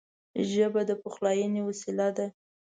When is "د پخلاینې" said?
0.89-1.61